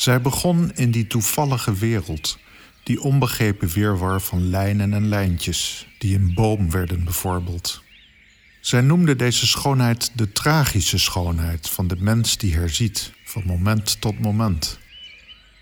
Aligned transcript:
Zij 0.00 0.20
begon 0.20 0.72
in 0.74 0.90
die 0.90 1.06
toevallige 1.06 1.74
wereld, 1.74 2.38
die 2.82 3.00
onbegrepen 3.00 3.68
weerwar 3.68 4.20
van 4.20 4.48
lijnen 4.48 4.92
en 4.94 5.08
lijntjes, 5.08 5.86
die 5.98 6.16
een 6.16 6.34
boom 6.34 6.70
werden 6.70 7.04
bijvoorbeeld. 7.04 7.82
Zij 8.60 8.80
noemde 8.80 9.16
deze 9.16 9.46
schoonheid 9.46 10.10
de 10.14 10.32
tragische 10.32 10.98
schoonheid 10.98 11.68
van 11.68 11.88
de 11.88 11.96
mens 11.98 12.38
die 12.38 12.54
herziet, 12.54 13.12
van 13.24 13.42
moment 13.46 14.00
tot 14.00 14.18
moment. 14.18 14.78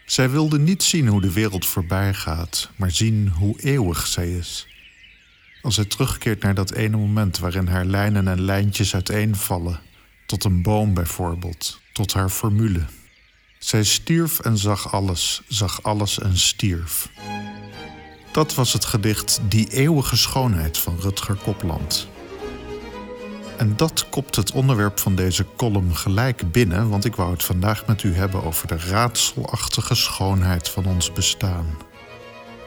Zij 0.06 0.30
wilde 0.30 0.59
niet 0.59 0.82
zien 0.82 1.07
hoe 1.07 1.20
de 1.20 1.32
wereld 1.32 1.66
voorbij 1.66 2.14
gaat, 2.14 2.70
maar 2.77 2.91
zien 2.91 3.29
hoe 3.29 3.61
eeuwig 3.61 4.07
zij 4.07 4.30
is. 4.30 4.66
Als 5.62 5.75
zij 5.75 5.84
terugkeert 5.84 6.43
naar 6.43 6.55
dat 6.55 6.73
ene 6.73 6.96
moment 6.96 7.39
waarin 7.39 7.66
haar 7.66 7.84
lijnen 7.84 8.29
en 8.29 8.41
lijntjes 8.41 8.95
uiteenvallen, 8.95 9.80
tot 10.27 10.45
een 10.45 10.62
boom 10.62 10.95
bijvoorbeeld, 10.95 11.80
tot 11.93 12.12
haar 12.12 12.29
formule. 12.29 12.84
Zij 13.59 13.84
stierf 13.84 14.40
en 14.40 14.59
zag 14.59 14.92
alles, 14.92 15.42
zag 15.48 15.83
alles 15.83 16.19
en 16.19 16.38
stierf. 16.38 17.09
Dat 18.33 18.55
was 18.55 18.73
het 18.73 18.84
gedicht 18.84 19.41
Die 19.48 19.69
eeuwige 19.69 20.16
schoonheid 20.16 20.78
van 20.78 20.96
Rutger 21.00 21.34
Kopland. 21.34 22.09
En 23.56 23.77
dat 23.77 24.09
kopt 24.09 24.36
het 24.36 24.52
onderwerp 24.52 24.98
van 24.98 25.14
deze 25.14 25.47
column 25.56 25.97
gelijk 25.97 26.52
binnen, 26.52 26.88
want 26.88 27.05
ik 27.05 27.16
wou 27.16 27.30
het 27.30 27.42
vandaag 27.42 27.86
met 27.86 28.02
u 28.02 28.14
hebben 28.14 28.45
over 28.45 28.66
de 28.66 28.78
raadselachtige 28.78 29.95
schoonheid 29.95 30.69
van 30.69 30.86
ons 30.86 31.12
bestaan. 31.12 31.66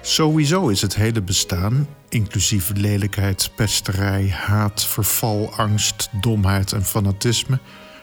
Sowieso 0.02 0.68
is 0.68 0.82
het 0.82 0.96
hele 0.96 1.22
bestaan, 1.22 1.88
inclusief 2.10 2.72
lelijkheid, 2.76 3.52
pesterij, 3.56 4.30
haat, 4.30 4.86
verval, 4.86 5.54
angst, 5.56 6.10
domheid 6.22 6.72
en 6.72 6.86
fanatisme, 6.86 7.60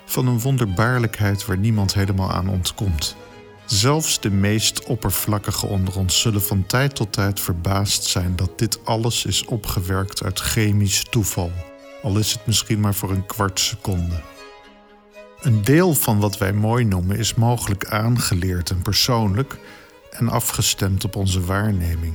van 0.09 0.27
een 0.27 0.41
wonderbaarlijkheid 0.41 1.47
waar 1.47 1.59
niemand 1.59 1.95
helemaal 1.95 2.33
aan 2.33 2.49
ontkomt. 2.49 3.17
Zelfs 3.65 4.21
de 4.21 4.31
meest 4.31 4.85
oppervlakkige 4.85 5.67
onder 5.67 5.99
ons 5.99 6.21
zullen 6.21 6.43
van 6.43 6.67
tijd 6.67 6.95
tot 6.95 7.13
tijd 7.13 7.41
verbaasd 7.41 8.05
zijn 8.05 8.37
dat 8.37 8.59
dit 8.59 8.85
alles 8.85 9.25
is 9.25 9.45
opgewerkt 9.45 10.23
uit 10.23 10.41
chemisch 10.41 11.05
toeval, 11.11 11.53
al 12.03 12.19
is 12.19 12.33
het 12.33 12.47
misschien 12.47 12.81
maar 12.81 12.95
voor 12.95 13.11
een 13.11 13.27
kwart 13.27 13.61
seconde. 13.61 14.21
Een 15.41 15.63
deel 15.63 15.95
van 15.95 16.19
wat 16.19 16.39
wij 16.39 16.53
mooi 16.53 16.85
noemen 16.85 17.19
is 17.19 17.35
mogelijk 17.35 17.87
aangeleerd 17.87 18.71
en 18.71 18.83
persoonlijk 18.83 19.57
en 20.11 20.29
afgestemd 20.29 21.05
op 21.05 21.17
onze 21.17 21.41
waarneming. 21.41 22.15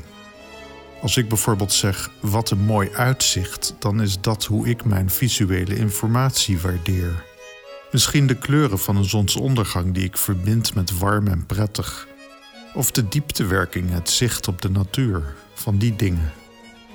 Als 1.01 1.17
ik 1.17 1.27
bijvoorbeeld 1.29 1.73
zeg 1.73 2.09
wat 2.19 2.49
een 2.49 2.65
mooi 2.65 2.89
uitzicht, 2.93 3.75
dan 3.79 4.01
is 4.01 4.21
dat 4.21 4.45
hoe 4.45 4.67
ik 4.67 4.85
mijn 4.85 5.09
visuele 5.09 5.75
informatie 5.75 6.59
waardeer. 6.59 7.32
Misschien 7.93 8.27
de 8.27 8.35
kleuren 8.35 8.79
van 8.79 8.95
een 8.95 9.09
zonsondergang 9.09 9.93
die 9.93 10.03
ik 10.03 10.17
verbind 10.17 10.75
met 10.75 10.97
warm 10.97 11.27
en 11.27 11.45
prettig. 11.45 12.07
Of 12.73 12.91
de 12.91 13.07
dieptewerking, 13.07 13.91
het 13.91 14.09
zicht 14.09 14.47
op 14.47 14.61
de 14.61 14.69
natuur, 14.69 15.35
van 15.53 15.77
die 15.77 15.95
dingen. 15.95 16.31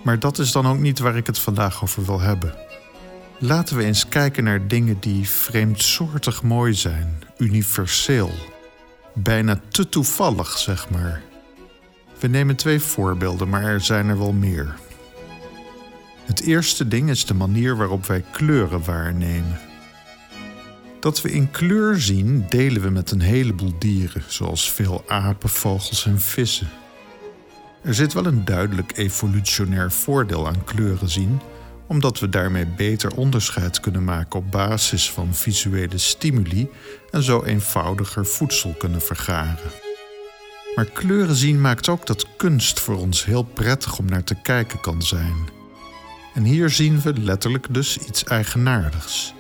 Maar 0.05 0.19
dat 0.19 0.39
is 0.39 0.53
dan 0.53 0.67
ook 0.67 0.79
niet 0.79 0.99
waar 0.99 1.17
ik 1.17 1.27
het 1.27 1.39
vandaag 1.39 1.83
over 1.83 2.05
wil 2.05 2.21
hebben. 2.21 2.55
Laten 3.39 3.77
we 3.77 3.85
eens 3.85 4.09
kijken 4.09 4.45
naar 4.45 4.69
dingen 4.69 4.97
die 5.01 5.29
vreemdsoortig 5.29 6.43
mooi 6.43 6.75
zijn, 6.75 7.23
universeel. 7.37 8.33
Bijna 9.15 9.61
te 9.69 9.89
toevallig, 9.89 10.59
zeg 10.59 10.91
maar. 10.91 11.23
We 12.19 12.29
nemen 12.29 12.57
twee 12.57 12.81
voorbeelden, 12.81 13.49
maar 13.49 13.63
er 13.63 13.81
zijn 13.81 14.09
er 14.09 14.19
wel 14.19 14.33
meer. 14.33 14.75
Het 16.25 16.41
eerste 16.41 16.89
ding 16.89 17.11
is 17.11 17.25
de 17.25 17.35
manier 17.35 17.77
waarop 17.77 18.07
wij 18.07 18.25
kleuren 18.33 18.85
waarnemen. 18.85 19.68
Dat 21.09 21.21
we 21.21 21.31
in 21.31 21.51
kleur 21.51 22.01
zien, 22.01 22.47
delen 22.49 22.83
we 22.83 22.91
met 22.91 23.11
een 23.11 23.21
heleboel 23.21 23.73
dieren, 23.79 24.23
zoals 24.27 24.73
veel 24.73 25.05
apen, 25.07 25.49
vogels 25.49 26.07
en 26.07 26.21
vissen. 26.21 26.69
Er 27.83 27.95
zit 27.95 28.13
wel 28.13 28.27
een 28.27 28.45
duidelijk 28.45 28.97
evolutionair 28.97 29.93
voordeel 29.93 30.47
aan 30.47 30.65
kleuren 30.65 31.09
zien, 31.09 31.41
omdat 31.87 32.19
we 32.19 32.29
daarmee 32.29 32.67
beter 32.67 33.17
onderscheid 33.17 33.81
kunnen 33.81 34.05
maken 34.05 34.39
op 34.39 34.51
basis 34.51 35.11
van 35.11 35.35
visuele 35.35 35.99
stimuli 35.99 36.69
en 37.11 37.23
zo 37.23 37.43
eenvoudiger 37.43 38.27
voedsel 38.27 38.75
kunnen 38.79 39.03
vergaren. 39.03 39.71
Maar 40.75 40.87
kleuren 40.87 41.37
zien 41.37 41.61
maakt 41.61 41.89
ook 41.89 42.07
dat 42.07 42.27
kunst 42.37 42.81
voor 42.81 42.97
ons 42.97 43.25
heel 43.25 43.45
prettig 43.45 43.99
om 43.99 44.05
naar 44.05 44.25
te 44.25 44.37
kijken 44.43 44.81
kan 44.81 45.03
zijn. 45.03 45.49
En 46.35 46.45
hier 46.45 46.71
zien 46.71 47.01
we 47.01 47.13
letterlijk 47.13 47.67
dus 47.71 47.99
iets 47.99 48.25
eigenaardigs. 48.25 49.37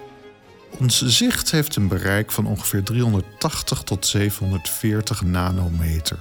Ons 0.70 1.02
zicht 1.06 1.50
heeft 1.50 1.76
een 1.76 1.88
bereik 1.88 2.30
van 2.30 2.46
ongeveer 2.46 2.82
380 2.82 3.82
tot 3.82 4.06
740 4.06 5.22
nanometer. 5.22 6.18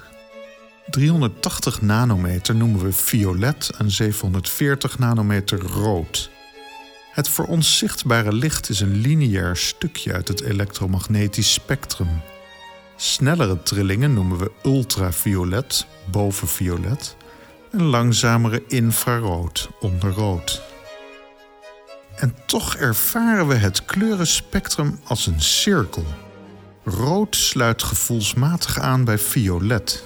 380 0.89 1.81
nanometer 1.81 2.55
noemen 2.55 2.83
we 2.83 2.91
violet 2.91 3.69
en 3.77 3.91
740 3.91 4.99
nanometer 4.99 5.59
rood. 5.59 6.29
Het 7.11 7.29
voor 7.29 7.45
ons 7.45 7.77
zichtbare 7.77 8.33
licht 8.33 8.69
is 8.69 8.79
een 8.79 8.95
lineair 8.95 9.55
stukje 9.55 10.13
uit 10.13 10.27
het 10.27 10.41
elektromagnetisch 10.41 11.53
spectrum. 11.53 12.21
Snellere 12.95 13.63
trillingen 13.63 14.13
noemen 14.13 14.37
we 14.37 14.51
ultraviolet, 14.63 15.85
bovenviolet, 16.11 17.15
en 17.71 17.83
langzamere 17.83 18.63
infrarood, 18.67 19.69
onderrood. 19.79 20.61
En 22.17 22.35
toch 22.45 22.75
ervaren 22.75 23.47
we 23.47 23.55
het 23.55 23.85
kleurenspectrum 23.85 24.99
als 25.03 25.27
een 25.27 25.41
cirkel. 25.41 26.05
Rood 26.83 27.35
sluit 27.35 27.83
gevoelsmatig 27.83 28.79
aan 28.79 29.03
bij 29.03 29.17
violet. 29.17 30.03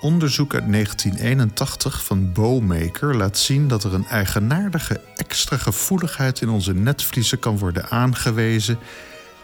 Onderzoek 0.00 0.54
uit 0.54 0.72
1981 0.72 2.04
van 2.04 2.32
Bowmaker 2.32 3.16
laat 3.16 3.38
zien 3.38 3.68
dat 3.68 3.84
er 3.84 3.94
een 3.94 4.06
eigenaardige 4.06 5.00
extra 5.16 5.56
gevoeligheid 5.56 6.40
in 6.40 6.48
onze 6.48 6.74
netvliezen 6.74 7.38
kan 7.38 7.58
worden 7.58 7.88
aangewezen, 7.88 8.78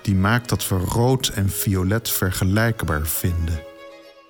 die 0.03 0.15
maakt 0.15 0.49
dat 0.49 0.69
we 0.69 0.77
rood 0.77 1.29
en 1.29 1.51
violet 1.51 2.11
vergelijkbaar 2.11 3.07
vinden. 3.07 3.61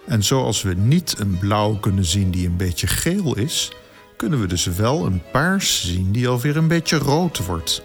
En 0.07 0.23
zoals 0.23 0.63
we 0.63 0.75
niet 0.75 1.19
een 1.19 1.39
blauw 1.39 1.75
kunnen 1.75 2.05
zien 2.05 2.31
die 2.31 2.47
een 2.47 2.57
beetje 2.57 2.87
geel 2.87 3.37
is, 3.37 3.73
kunnen 4.23 4.41
we 4.41 4.47
dus 4.47 4.65
wel 4.65 5.07
een 5.07 5.23
paars 5.33 5.87
zien 5.87 6.13
die 6.13 6.29
alweer 6.29 6.57
een 6.57 6.69
beetje 6.69 6.97
rood 6.97 7.47
wordt. 7.47 7.83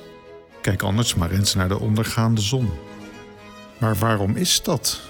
Kijk 0.61 0.81
anders 0.81 1.15
maar 1.15 1.31
eens 1.31 1.53
naar 1.53 1.67
de 1.67 1.79
ondergaande 1.79 2.41
zon. 2.41 2.69
Maar 3.77 3.95
waarom 3.95 4.35
is 4.35 4.63
dat? 4.63 5.01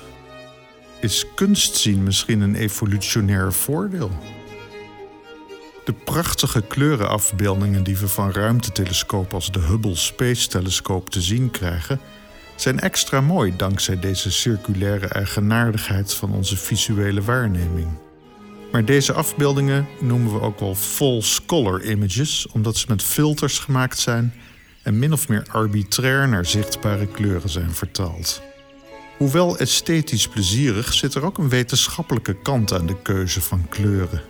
Is 0.99 1.25
kunstzien 1.35 2.03
misschien 2.03 2.41
een 2.41 2.55
evolutionair 2.55 3.53
voordeel? 3.53 4.11
De 5.85 5.93
prachtige 5.93 6.61
kleurenafbeeldingen 6.61 7.83
die 7.83 7.97
we 7.97 8.07
van 8.07 8.31
ruimtetelescopen 8.31 9.33
als 9.33 9.51
de 9.51 9.59
Hubble 9.59 9.95
Space 9.95 10.47
Telescope 10.47 11.09
te 11.11 11.21
zien 11.21 11.51
krijgen, 11.51 11.99
zijn 12.55 12.79
extra 12.79 13.21
mooi 13.21 13.53
dankzij 13.55 13.99
deze 13.99 14.31
circulaire 14.31 15.07
eigenaardigheid 15.07 16.13
van 16.13 16.31
onze 16.33 16.57
visuele 16.57 17.21
waarneming. 17.21 18.06
Maar 18.71 18.85
deze 18.85 19.13
afbeeldingen 19.13 19.87
noemen 19.99 20.33
we 20.33 20.41
ook 20.41 20.59
wel 20.59 20.75
false 20.75 21.45
color 21.45 21.83
images, 21.83 22.47
omdat 22.51 22.77
ze 22.77 22.85
met 22.89 23.03
filters 23.03 23.59
gemaakt 23.59 23.99
zijn 23.99 24.33
en 24.83 24.99
min 24.99 25.13
of 25.13 25.27
meer 25.27 25.45
arbitrair 25.51 26.27
naar 26.27 26.45
zichtbare 26.45 27.07
kleuren 27.07 27.49
zijn 27.49 27.71
vertaald. 27.71 28.41
Hoewel 29.17 29.57
esthetisch 29.57 30.27
plezierig, 30.27 30.93
zit 30.93 31.13
er 31.13 31.25
ook 31.25 31.37
een 31.37 31.49
wetenschappelijke 31.49 32.41
kant 32.41 32.73
aan 32.73 32.85
de 32.85 33.01
keuze 33.01 33.41
van 33.41 33.69
kleuren. 33.69 34.21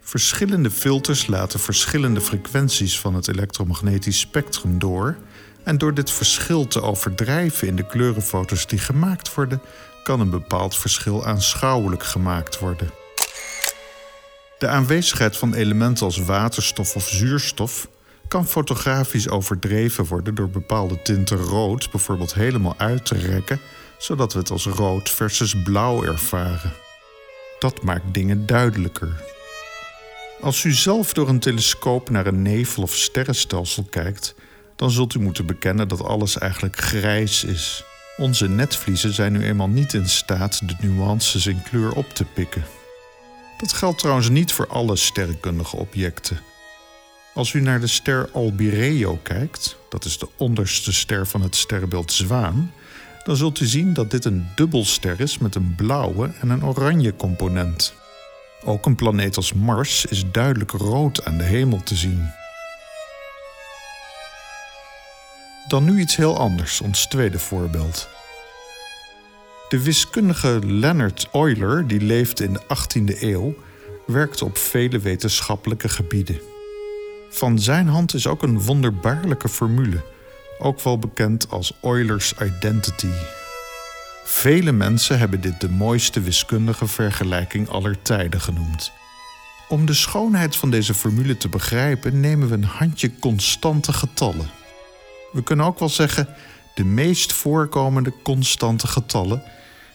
Verschillende 0.00 0.70
filters 0.70 1.26
laten 1.26 1.60
verschillende 1.60 2.20
frequenties 2.20 3.00
van 3.00 3.14
het 3.14 3.28
elektromagnetisch 3.28 4.18
spectrum 4.18 4.78
door. 4.78 5.16
En 5.64 5.78
door 5.78 5.94
dit 5.94 6.10
verschil 6.10 6.66
te 6.66 6.82
overdrijven 6.82 7.68
in 7.68 7.76
de 7.76 7.86
kleurenfoto's 7.86 8.66
die 8.66 8.78
gemaakt 8.78 9.34
worden, 9.34 9.60
kan 10.04 10.20
een 10.20 10.30
bepaald 10.30 10.76
verschil 10.76 11.26
aanschouwelijk 11.26 12.02
gemaakt 12.02 12.58
worden. 12.58 13.01
De 14.62 14.68
aanwezigheid 14.68 15.36
van 15.36 15.54
elementen 15.54 16.04
als 16.04 16.18
waterstof 16.18 16.96
of 16.96 17.08
zuurstof 17.08 17.88
kan 18.28 18.46
fotografisch 18.46 19.28
overdreven 19.28 20.04
worden 20.04 20.34
door 20.34 20.48
bepaalde 20.50 21.02
tinten 21.02 21.36
rood 21.36 21.90
bijvoorbeeld 21.90 22.34
helemaal 22.34 22.74
uit 22.76 23.04
te 23.04 23.14
rekken, 23.14 23.60
zodat 23.98 24.32
we 24.32 24.38
het 24.38 24.50
als 24.50 24.66
rood 24.66 25.10
versus 25.10 25.62
blauw 25.62 26.04
ervaren. 26.04 26.72
Dat 27.58 27.82
maakt 27.82 28.14
dingen 28.14 28.46
duidelijker. 28.46 29.22
Als 30.40 30.64
u 30.64 30.72
zelf 30.72 31.12
door 31.12 31.28
een 31.28 31.40
telescoop 31.40 32.10
naar 32.10 32.26
een 32.26 32.42
nevel- 32.42 32.82
of 32.82 32.94
sterrenstelsel 32.94 33.86
kijkt, 33.90 34.34
dan 34.76 34.90
zult 34.90 35.14
u 35.14 35.18
moeten 35.20 35.46
bekennen 35.46 35.88
dat 35.88 36.02
alles 36.04 36.38
eigenlijk 36.38 36.76
grijs 36.76 37.44
is. 37.44 37.84
Onze 38.16 38.48
netvliezen 38.48 39.12
zijn 39.12 39.32
nu 39.32 39.44
eenmaal 39.44 39.68
niet 39.68 39.92
in 39.92 40.08
staat 40.08 40.68
de 40.68 40.74
nuances 40.80 41.46
in 41.46 41.62
kleur 41.62 41.92
op 41.92 42.08
te 42.14 42.24
pikken. 42.24 42.64
Dat 43.62 43.72
geldt 43.72 43.98
trouwens 43.98 44.28
niet 44.28 44.52
voor 44.52 44.66
alle 44.66 44.96
sterrenkundige 44.96 45.76
objecten. 45.76 46.40
Als 47.34 47.52
u 47.52 47.60
naar 47.60 47.80
de 47.80 47.86
ster 47.86 48.30
Albireo 48.32 49.18
kijkt, 49.22 49.76
dat 49.88 50.04
is 50.04 50.18
de 50.18 50.28
onderste 50.36 50.92
ster 50.92 51.26
van 51.26 51.42
het 51.42 51.56
sterrenbeeld 51.56 52.12
Zwaan, 52.12 52.72
dan 53.24 53.36
zult 53.36 53.60
u 53.60 53.66
zien 53.66 53.92
dat 53.92 54.10
dit 54.10 54.24
een 54.24 54.46
dubbelster 54.54 55.20
is 55.20 55.38
met 55.38 55.54
een 55.54 55.74
blauwe 55.76 56.30
en 56.40 56.50
een 56.50 56.64
oranje 56.64 57.16
component. 57.16 57.94
Ook 58.64 58.86
een 58.86 58.96
planeet 58.96 59.36
als 59.36 59.52
Mars 59.52 60.04
is 60.04 60.24
duidelijk 60.32 60.70
rood 60.70 61.24
aan 61.24 61.38
de 61.38 61.44
hemel 61.44 61.82
te 61.82 61.94
zien. 61.96 62.30
Dan 65.68 65.84
nu 65.84 66.00
iets 66.00 66.16
heel 66.16 66.38
anders, 66.38 66.80
ons 66.80 67.06
tweede 67.06 67.38
voorbeeld. 67.38 68.08
De 69.72 69.82
wiskundige 69.82 70.58
Leonard 70.64 71.28
Euler, 71.32 71.86
die 71.86 72.00
leefde 72.00 72.44
in 72.44 72.52
de 72.52 72.60
18e 72.60 73.22
eeuw, 73.22 73.54
werkte 74.06 74.44
op 74.44 74.58
vele 74.58 74.98
wetenschappelijke 74.98 75.88
gebieden. 75.88 76.40
Van 77.30 77.58
zijn 77.58 77.86
hand 77.86 78.14
is 78.14 78.26
ook 78.26 78.42
een 78.42 78.60
wonderbaarlijke 78.60 79.48
formule, 79.48 80.04
ook 80.58 80.80
wel 80.80 80.98
bekend 80.98 81.50
als 81.50 81.72
Euler's 81.82 82.34
identity. 82.42 83.10
Vele 84.24 84.72
mensen 84.72 85.18
hebben 85.18 85.40
dit 85.40 85.60
de 85.60 85.68
mooiste 85.68 86.20
wiskundige 86.20 86.86
vergelijking 86.86 87.68
aller 87.68 88.02
tijden 88.02 88.40
genoemd. 88.40 88.92
Om 89.68 89.86
de 89.86 89.94
schoonheid 89.94 90.56
van 90.56 90.70
deze 90.70 90.94
formule 90.94 91.36
te 91.36 91.48
begrijpen, 91.48 92.20
nemen 92.20 92.48
we 92.48 92.54
een 92.54 92.64
handje 92.64 93.10
constante 93.18 93.92
getallen. 93.92 94.50
We 95.32 95.42
kunnen 95.42 95.66
ook 95.66 95.78
wel 95.78 95.88
zeggen 95.88 96.28
de 96.74 96.84
meest 96.84 97.32
voorkomende 97.32 98.12
constante 98.22 98.86
getallen, 98.86 99.42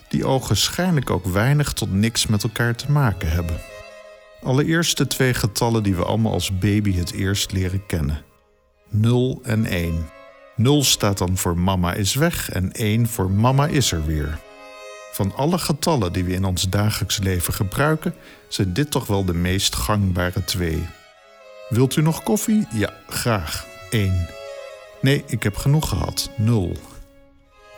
die 0.09 0.25
ogenschijnlijk 0.25 1.09
ook 1.09 1.25
weinig 1.25 1.73
tot 1.73 1.91
niks 1.91 2.27
met 2.27 2.43
elkaar 2.43 2.75
te 2.75 2.91
maken 2.91 3.31
hebben. 3.31 3.59
Allereerst 4.41 4.97
de 4.97 5.07
twee 5.07 5.33
getallen 5.33 5.83
die 5.83 5.95
we 5.95 6.05
allemaal 6.05 6.31
als 6.31 6.57
baby 6.57 6.93
het 6.93 7.11
eerst 7.11 7.51
leren 7.51 7.85
kennen: 7.85 8.21
0 8.89 9.39
en 9.43 9.65
1. 9.65 10.09
0 10.55 10.83
staat 10.83 11.17
dan 11.17 11.37
voor 11.37 11.57
mama 11.57 11.93
is 11.93 12.13
weg 12.13 12.49
en 12.49 12.71
1 12.71 13.07
voor 13.07 13.31
mama 13.31 13.67
is 13.67 13.91
er 13.91 14.05
weer. 14.05 14.39
Van 15.11 15.35
alle 15.35 15.57
getallen 15.57 16.13
die 16.13 16.23
we 16.23 16.33
in 16.33 16.45
ons 16.45 16.69
dagelijks 16.69 17.17
leven 17.17 17.53
gebruiken, 17.53 18.15
zijn 18.47 18.73
dit 18.73 18.91
toch 18.91 19.07
wel 19.07 19.25
de 19.25 19.33
meest 19.33 19.75
gangbare 19.75 20.43
twee. 20.43 20.87
Wilt 21.69 21.95
u 21.95 22.01
nog 22.01 22.23
koffie? 22.23 22.67
Ja, 22.73 22.93
graag. 23.07 23.65
1. 23.89 24.27
Nee, 25.01 25.23
ik 25.27 25.43
heb 25.43 25.55
genoeg 25.55 25.89
gehad. 25.89 26.29
0. 26.37 26.77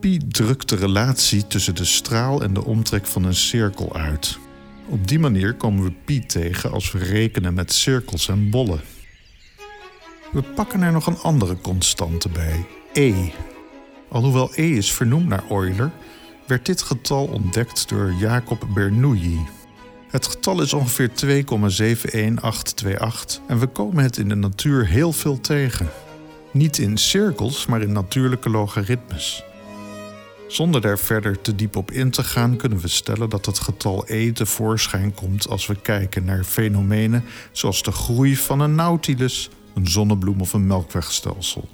Pi 0.00 0.20
drukt 0.28 0.68
de 0.68 0.76
relatie 0.76 1.46
tussen 1.46 1.74
de 1.74 1.84
straal 1.84 2.42
en 2.42 2.54
de 2.54 2.64
omtrek 2.64 3.06
van 3.06 3.24
een 3.24 3.34
cirkel 3.34 3.96
uit. 3.96 4.38
Op 4.88 5.08
die 5.08 5.18
manier 5.18 5.54
komen 5.54 5.84
we 5.84 5.92
pi 6.04 6.26
tegen 6.26 6.70
als 6.70 6.92
we 6.92 6.98
rekenen 6.98 7.54
met 7.54 7.72
cirkels 7.72 8.28
en 8.28 8.50
bollen. 8.50 8.80
We 10.32 10.42
pakken 10.42 10.82
er 10.82 10.92
nog 10.92 11.06
een 11.06 11.18
andere 11.18 11.60
constante 11.60 12.28
bij, 12.28 12.66
e. 12.92 13.14
Alhoewel 14.08 14.50
e 14.54 14.76
is 14.76 14.92
vernoemd 14.92 15.28
naar 15.28 15.44
Euler, 15.50 15.90
werd 16.46 16.66
dit 16.66 16.82
getal 16.82 17.26
ontdekt 17.26 17.88
door 17.88 18.12
Jacob 18.12 18.68
Bernoulli. 18.74 19.38
Het 20.10 20.26
getal 20.26 20.62
is 20.62 20.72
ongeveer 20.72 21.10
2,71828 21.10 21.20
en 23.46 23.58
we 23.58 23.66
komen 23.66 24.02
het 24.02 24.16
in 24.16 24.28
de 24.28 24.34
natuur 24.34 24.86
heel 24.86 25.12
veel 25.12 25.40
tegen. 25.40 25.88
Niet 26.52 26.78
in 26.78 26.96
cirkels, 26.96 27.66
maar 27.66 27.82
in 27.82 27.92
natuurlijke 27.92 28.50
logaritmes. 28.50 29.44
Zonder 30.50 30.80
daar 30.80 30.98
verder 30.98 31.40
te 31.40 31.54
diep 31.54 31.76
op 31.76 31.90
in 31.90 32.10
te 32.10 32.24
gaan, 32.24 32.56
kunnen 32.56 32.78
we 32.78 32.88
stellen 32.88 33.30
dat 33.30 33.46
het 33.46 33.58
getal 33.58 34.04
e 34.06 34.32
tevoorschijn 34.32 35.14
komt 35.14 35.48
als 35.48 35.66
we 35.66 35.80
kijken 35.80 36.24
naar 36.24 36.44
fenomenen 36.44 37.24
zoals 37.52 37.82
de 37.82 37.92
groei 37.92 38.36
van 38.36 38.60
een 38.60 38.74
nautilus, 38.74 39.50
een 39.74 39.86
zonnebloem 39.86 40.40
of 40.40 40.52
een 40.52 40.66
melkwegstelsel. 40.66 41.68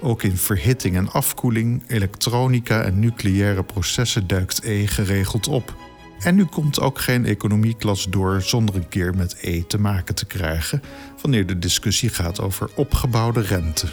Ook 0.00 0.22
in 0.22 0.36
verhitting 0.36 0.96
en 0.96 1.10
afkoeling, 1.12 1.82
elektronica 1.86 2.82
en 2.82 2.98
nucleaire 2.98 3.62
processen 3.62 4.26
duikt 4.26 4.62
E 4.64 4.86
geregeld 4.86 5.48
op. 5.48 5.74
En 6.18 6.34
nu 6.34 6.44
komt 6.44 6.80
ook 6.80 7.00
geen 7.00 7.26
economieklas 7.26 8.06
door 8.08 8.42
zonder 8.42 8.74
een 8.74 8.88
keer 8.88 9.14
met 9.14 9.36
E 9.40 9.62
te 9.62 9.80
maken 9.80 10.14
te 10.14 10.26
krijgen 10.26 10.82
wanneer 11.20 11.46
de 11.46 11.58
discussie 11.58 12.08
gaat 12.08 12.40
over 12.40 12.70
opgebouwde 12.74 13.40
rente. 13.40 13.86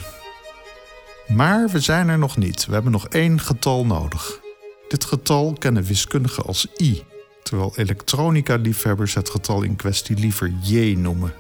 Maar 1.28 1.70
we 1.70 1.80
zijn 1.80 2.10
er 2.10 2.18
nog 2.18 2.38
niet. 2.38 2.66
We 2.66 2.74
hebben 2.74 2.92
nog 2.92 3.08
één 3.08 3.40
getal 3.40 3.86
nodig. 3.86 4.40
Dit 4.88 5.06
getal 5.06 5.56
kennen 5.60 5.84
wiskundigen 5.84 6.46
als 6.46 6.68
i, 6.82 7.04
terwijl 7.44 7.74
elektronica-liefhebbers 7.76 9.14
het 9.14 9.30
getal 9.30 9.62
in 9.62 9.76
kwestie 9.76 10.18
liever 10.18 10.54
j 10.62 10.96
noemen. 10.98 11.34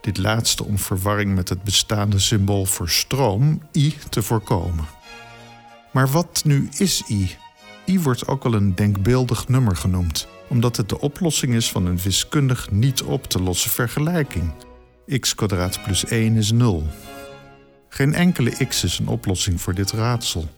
Dit 0.00 0.18
laatste 0.18 0.64
om 0.64 0.78
verwarring 0.78 1.34
met 1.34 1.48
het 1.48 1.62
bestaande 1.62 2.18
symbool 2.18 2.64
voor 2.64 2.88
stroom, 2.88 3.62
I, 3.72 3.94
te 4.08 4.22
voorkomen. 4.22 4.84
Maar 5.92 6.08
wat 6.08 6.42
nu 6.44 6.68
is 6.78 7.02
I? 7.08 7.36
I 7.86 8.00
wordt 8.00 8.28
ook 8.28 8.42
wel 8.42 8.54
een 8.54 8.74
denkbeeldig 8.74 9.48
nummer 9.48 9.76
genoemd, 9.76 10.26
omdat 10.48 10.76
het 10.76 10.88
de 10.88 11.00
oplossing 11.00 11.54
is 11.54 11.70
van 11.70 11.86
een 11.86 11.98
wiskundig 11.98 12.70
niet 12.70 13.02
op 13.02 13.24
te 13.24 13.42
lossen 13.42 13.70
vergelijking. 13.70 14.52
x 15.20 15.34
plus 15.84 16.04
1 16.04 16.36
is 16.36 16.52
0. 16.52 16.86
Geen 17.94 18.14
enkele 18.14 18.50
x 18.68 18.84
is 18.84 18.98
een 18.98 19.08
oplossing 19.08 19.60
voor 19.60 19.74
dit 19.74 19.90
raadsel. 19.90 20.48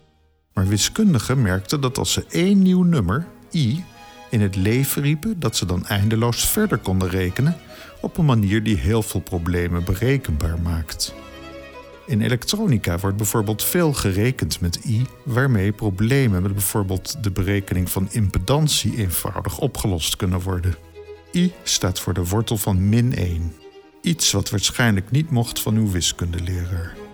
Maar 0.53 0.69
wiskundigen 0.69 1.43
merkten 1.43 1.81
dat 1.81 1.99
als 1.99 2.13
ze 2.13 2.25
één 2.29 2.63
nieuw 2.63 2.83
nummer, 2.83 3.27
i, 3.53 3.85
in 4.31 4.41
het 4.41 4.57
leven 4.57 5.03
riepen, 5.03 5.41
dat 5.41 5.57
ze 5.57 5.67
dan 5.67 5.87
eindeloos 5.87 6.49
verder 6.49 6.79
konden 6.79 7.09
rekenen 7.09 7.57
op 8.01 8.19
een 8.19 8.25
manier 8.25 8.63
die 8.63 8.77
heel 8.77 9.03
veel 9.03 9.21
problemen 9.21 9.85
berekenbaar 9.85 10.61
maakt. 10.61 11.15
In 12.07 12.21
elektronica 12.21 12.99
wordt 12.99 13.17
bijvoorbeeld 13.17 13.65
veel 13.65 13.93
gerekend 13.93 14.61
met 14.61 14.85
i, 14.85 15.07
waarmee 15.25 15.73
problemen 15.73 16.43
met 16.43 16.53
bijvoorbeeld 16.53 17.23
de 17.25 17.31
berekening 17.31 17.91
van 17.91 18.09
impedantie 18.11 18.97
eenvoudig 18.97 19.59
opgelost 19.59 20.17
kunnen 20.17 20.41
worden. 20.41 20.75
i 21.33 21.53
staat 21.63 22.01
voor 22.01 22.15
de 22.15 22.25
wortel 22.25 22.57
van 22.57 22.89
min 22.89 23.15
1, 23.15 23.53
iets 24.01 24.33
wat 24.33 24.51
waarschijnlijk 24.51 25.11
niet 25.11 25.31
mocht 25.31 25.61
van 25.61 25.77
uw 25.77 25.91
wiskundeleraar. 25.91 27.06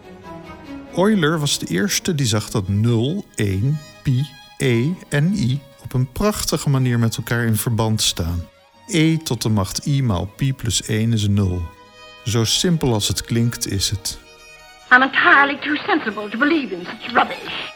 Euler 0.96 1.38
was 1.38 1.58
de 1.58 1.66
eerste 1.66 2.14
die 2.14 2.26
zag 2.26 2.50
dat 2.50 2.68
0, 2.68 3.24
1, 3.34 3.78
pi, 4.02 4.26
e 4.58 4.88
en 5.08 5.34
i 5.34 5.60
op 5.82 5.92
een 5.92 6.12
prachtige 6.12 6.70
manier 6.70 6.98
met 6.98 7.16
elkaar 7.16 7.44
in 7.44 7.56
verband 7.56 8.02
staan 8.02 8.50
e 8.92 9.16
tot 9.16 9.42
de 9.42 9.48
macht 9.48 9.86
i 9.86 10.02
maal 10.02 10.26
pi 10.36 10.52
plus 10.54 10.82
1 10.82 11.12
is 11.12 11.28
0. 11.28 11.62
Zo 12.24 12.44
simpel 12.44 12.92
als 12.92 13.08
het 13.08 13.22
klinkt 13.22 13.70
is 13.70 13.90
het. 13.90 14.18
I'm 14.90 15.02
entirely 15.02 15.58
too 15.60 15.74
sensible 15.74 16.28
to 16.28 16.38
believe 16.38 16.74
in 16.74 16.84
such 16.84 17.12
rubbish. 17.12 17.70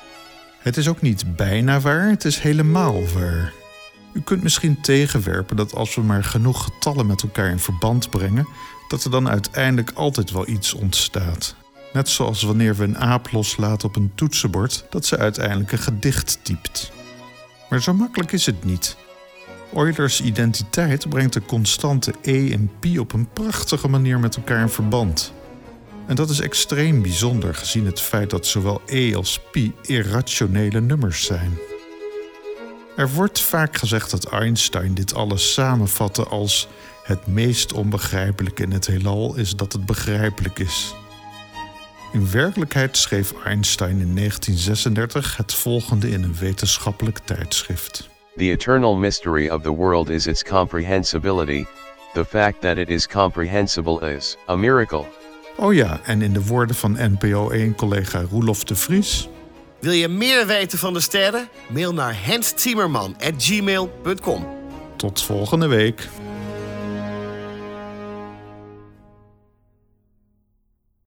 Het 0.58 0.76
is 0.76 0.88
ook 0.88 1.00
niet 1.00 1.37
bijna 1.37 1.80
waar, 1.80 2.08
het 2.08 2.25
is 2.25 2.38
helemaal 2.38 3.02
waar. 3.14 3.52
U 4.12 4.20
kunt 4.20 4.42
misschien 4.42 4.80
tegenwerpen 4.80 5.56
dat 5.56 5.75
als 5.75 5.94
we 5.94 6.02
maar 6.02 6.25
genoeg 6.25 6.64
getallen 6.64 7.06
met 7.06 7.23
elkaar 7.23 7.50
in 7.50 7.58
verband 7.58 8.11
brengen, 8.11 8.49
dat 8.88 9.04
er 9.04 9.11
dan 9.11 9.28
uiteindelijk 9.28 9.90
altijd 9.94 10.30
wel 10.30 10.49
iets 10.49 10.75
ontstaat. 10.75 11.56
Net 11.96 12.08
zoals 12.08 12.42
wanneer 12.42 12.76
we 12.76 12.84
een 12.84 12.98
aap 12.98 13.32
loslaten 13.32 13.88
op 13.88 13.96
een 13.96 14.12
toetsenbord, 14.14 14.84
dat 14.90 15.06
ze 15.06 15.18
uiteindelijk 15.18 15.72
een 15.72 15.78
gedicht 15.78 16.38
typt. 16.42 16.92
Maar 17.70 17.82
zo 17.82 17.94
makkelijk 17.94 18.32
is 18.32 18.46
het 18.46 18.64
niet. 18.64 18.96
Eulers 19.74 20.20
identiteit 20.20 21.08
brengt 21.08 21.32
de 21.32 21.42
constante 21.42 22.14
e 22.22 22.52
en 22.52 22.70
pi 22.78 22.98
op 22.98 23.12
een 23.12 23.28
prachtige 23.32 23.88
manier 23.88 24.18
met 24.18 24.36
elkaar 24.36 24.60
in 24.60 24.68
verband. 24.68 25.32
En 26.06 26.14
dat 26.14 26.30
is 26.30 26.40
extreem 26.40 27.02
bijzonder 27.02 27.54
gezien 27.54 27.86
het 27.86 28.00
feit 28.00 28.30
dat 28.30 28.46
zowel 28.46 28.82
e 28.86 29.14
als 29.14 29.40
pi 29.52 29.72
irrationele 29.82 30.80
nummers 30.80 31.24
zijn. 31.24 31.58
Er 32.96 33.10
wordt 33.12 33.40
vaak 33.40 33.76
gezegd 33.76 34.10
dat 34.10 34.24
Einstein 34.24 34.94
dit 34.94 35.14
alles 35.14 35.52
samenvatte 35.52 36.24
als 36.24 36.68
het 37.02 37.26
meest 37.26 37.72
onbegrijpelijke 37.72 38.62
in 38.62 38.72
het 38.72 38.86
heelal 38.86 39.36
is 39.36 39.56
dat 39.56 39.72
het 39.72 39.86
begrijpelijk 39.86 40.58
is. 40.58 40.94
In 42.16 42.30
werkelijkheid 42.30 42.96
schreef 42.96 43.35
Einstein 43.44 44.00
in 44.00 44.14
1936 44.14 45.37
het 45.37 45.54
volgende 45.54 46.11
in 46.11 46.23
een 46.23 46.37
wetenschappelijk 46.38 47.18
tijdschrift. 47.18 48.08
The 48.37 48.50
eternal 48.50 48.96
mystery 48.96 49.49
of 49.49 49.62
the 49.62 49.75
world 49.75 50.08
is 50.08 50.26
its 50.26 50.44
comprehensibility, 50.44 51.64
the 52.12 52.25
fact 52.25 52.61
that 52.61 52.76
it 52.76 52.88
is 52.88 53.08
comprehensible 53.08 54.14
is 54.14 54.37
a 54.49 54.56
miracle. 54.56 55.04
Oh 55.56 55.75
ja, 55.75 56.00
en 56.04 56.23
in 56.23 56.32
de 56.32 56.44
woorden 56.44 56.76
van 56.76 56.96
NPO 56.99 57.52
1-collega 57.52 58.23
Roelof 58.30 58.64
de 58.64 58.75
Vries. 58.75 59.28
Wil 59.80 59.92
je 59.92 60.08
meer 60.08 60.46
weten 60.46 60.78
van 60.78 60.92
de 60.92 61.00
sterren? 61.00 61.49
Mail 61.68 61.94
naar 61.94 62.25
henszimmerman.gmail.com 62.25 64.46
Tot 64.96 65.23
volgende 65.23 65.66
week. 65.66 66.08